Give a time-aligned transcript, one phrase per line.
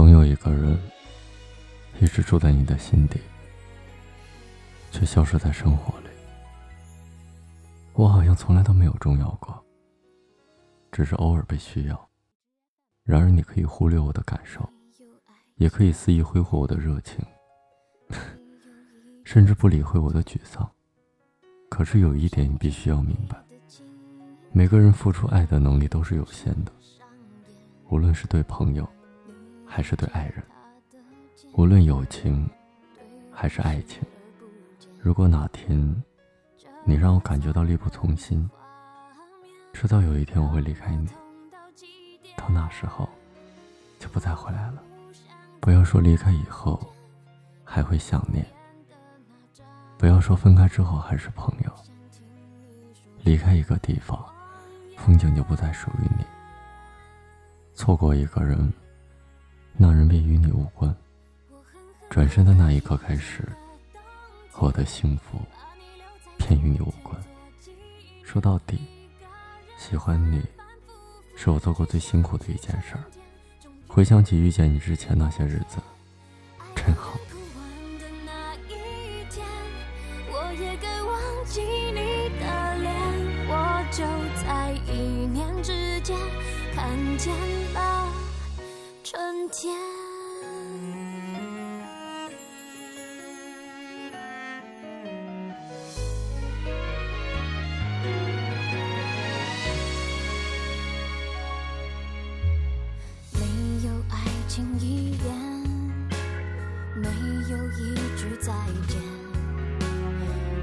[0.00, 0.80] 总有一个人
[2.00, 3.20] 一直住在你的心底，
[4.90, 6.06] 却消失在生活里。
[7.92, 9.62] 我好像从来都没有重要过，
[10.90, 12.08] 只是偶尔被需要。
[13.04, 14.66] 然而，你可以忽略我的感受，
[15.56, 17.22] 也可以肆意挥霍我的热情，
[19.22, 20.66] 甚至不理会我的沮丧。
[21.68, 23.36] 可是有一点你必须要明白：
[24.50, 26.72] 每个人付出爱的能力都是有限的，
[27.90, 28.88] 无论是对朋友。
[29.72, 30.42] 还是对爱人，
[31.52, 32.50] 无论友情
[33.30, 34.02] 还是爱情，
[34.98, 35.80] 如果哪天
[36.84, 38.50] 你让我感觉到力不从心，
[39.72, 41.08] 迟早有一天我会离开你。
[42.36, 43.08] 到那时候，
[44.00, 44.82] 就不再回来了。
[45.60, 46.92] 不要说离开以后
[47.62, 48.44] 还会想念，
[49.96, 51.72] 不要说分开之后还是朋友。
[53.22, 54.20] 离开一个地方，
[54.96, 56.24] 风景就不再属于你。
[57.72, 58.70] 错过一个人。
[59.82, 60.94] 那人便与你无关。
[62.10, 63.48] 转身的那一刻开始，
[64.58, 65.40] 我的幸福
[66.36, 67.18] 便与你无关。
[68.22, 68.78] 说到底，
[69.78, 70.42] 喜欢你
[71.34, 73.02] 是我做过最辛苦的一件事儿。
[73.88, 75.78] 回想起遇见你之前那些日子，
[76.76, 77.18] 真好。
[83.92, 84.04] 就
[84.36, 86.16] 在一念之间
[86.76, 87.34] 看见
[87.74, 88.29] 了。
[89.12, 89.74] 春天，
[103.32, 103.40] 没
[103.84, 104.14] 有爱
[104.46, 105.34] 情遗言，
[106.94, 107.08] 没
[107.50, 108.52] 有一句再
[108.86, 108.96] 见，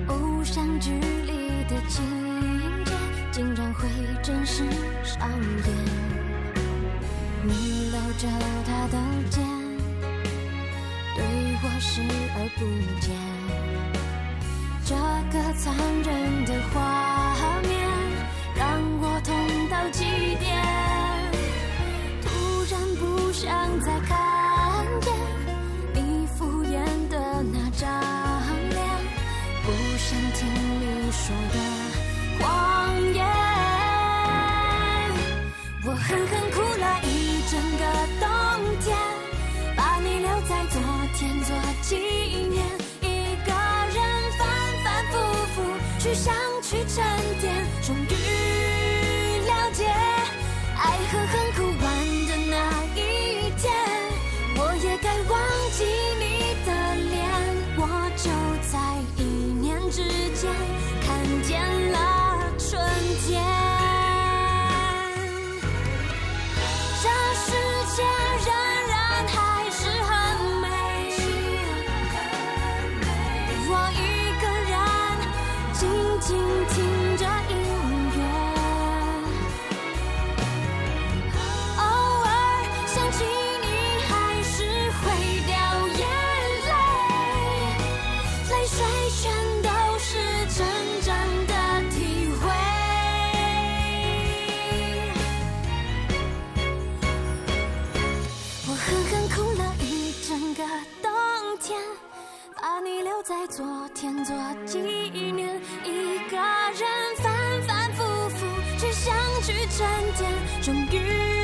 [0.07, 2.01] 偶像剧里的情
[2.85, 2.93] 节
[3.29, 3.89] 竟然会
[4.23, 4.63] 真实
[5.03, 6.17] 上演。
[7.43, 7.86] 你
[8.17, 8.27] 着
[8.65, 8.97] 他的
[9.29, 9.45] 肩，
[11.15, 11.23] 对
[11.61, 12.01] 我视
[12.33, 12.65] 而不
[12.99, 13.05] 见。
[14.83, 14.95] 这
[15.31, 15.65] 个残
[16.01, 16.05] 忍
[16.45, 16.51] 的
[46.07, 47.03] 去想去沉
[47.41, 47.53] 淀，
[47.85, 48.07] 终于
[49.45, 49.83] 了解，
[50.77, 51.85] 爱恨恨苦完
[52.27, 52.55] 的那
[52.95, 52.97] 一
[53.57, 53.65] 天，
[54.55, 55.37] 我也该忘
[55.73, 55.83] 记
[56.17, 56.69] 你的
[57.09, 57.19] 脸。
[57.75, 57.81] 我
[58.15, 58.31] 就
[58.71, 58.73] 在
[59.21, 59.21] 一
[59.59, 60.01] 念之
[60.33, 60.49] 间，
[103.27, 104.33] 在昨天做
[104.65, 108.45] 纪念，一个人反反复复
[108.79, 109.85] 去想去沉
[110.17, 111.36] 淀，终于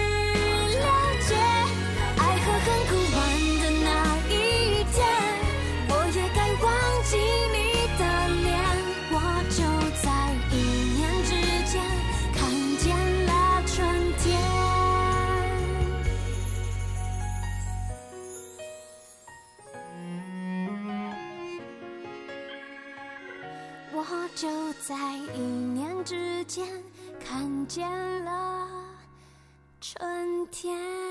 [24.05, 24.49] 我就
[24.85, 24.95] 在
[25.33, 26.67] 一念之间
[27.23, 27.89] 看见
[28.25, 28.67] 了
[29.79, 31.02] 春天。